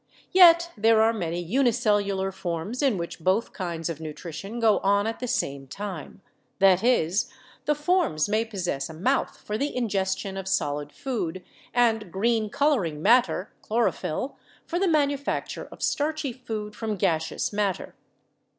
[0.31, 5.19] Yet there are many unicellular forms in which both kinds of nutrition go on at
[5.19, 6.23] the same time;
[6.57, 7.29] that is,
[7.65, 12.99] the forms may possess a mouth for the ingestion of solid food and green coloring
[13.03, 17.93] matter, chlorophyll, for the manufacture of starchy food from gaseous matter.